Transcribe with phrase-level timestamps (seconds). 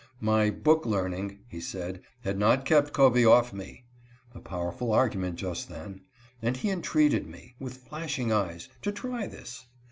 [0.19, 3.85] "My book learning," he said, "had not kept Covey off me"
[4.33, 6.01] (a powerful argument just then),
[6.41, 9.67] and he entreated me, with flashing eyes, to try this.